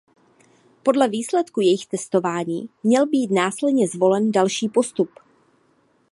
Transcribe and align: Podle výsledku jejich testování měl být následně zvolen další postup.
Podle 0.83 1.07
výsledku 1.09 1.61
jejich 1.61 1.85
testování 1.87 2.69
měl 2.83 3.07
být 3.07 3.31
následně 3.31 3.87
zvolen 3.87 4.31
další 4.31 4.69
postup. 4.69 5.09